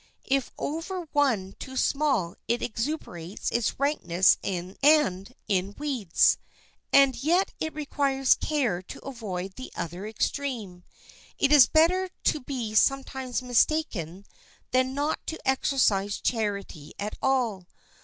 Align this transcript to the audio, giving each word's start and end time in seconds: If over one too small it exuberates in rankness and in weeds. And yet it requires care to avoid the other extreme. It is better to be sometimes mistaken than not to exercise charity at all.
If 0.25 0.51
over 0.57 1.01
one 1.11 1.53
too 1.59 1.77
small 1.77 2.33
it 2.47 2.63
exuberates 2.63 3.51
in 3.51 3.61
rankness 3.77 4.39
and 4.43 4.75
in 5.47 5.75
weeds. 5.77 6.39
And 6.91 7.15
yet 7.23 7.53
it 7.59 7.75
requires 7.75 8.33
care 8.33 8.81
to 8.81 9.05
avoid 9.05 9.57
the 9.57 9.71
other 9.75 10.07
extreme. 10.07 10.83
It 11.37 11.51
is 11.51 11.67
better 11.67 12.09
to 12.23 12.39
be 12.39 12.73
sometimes 12.73 13.43
mistaken 13.43 14.25
than 14.71 14.95
not 14.95 15.19
to 15.27 15.47
exercise 15.47 16.19
charity 16.19 16.95
at 16.97 17.15
all. 17.21 17.67